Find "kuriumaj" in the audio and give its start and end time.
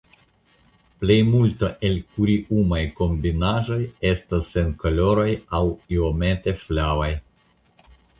2.15-2.79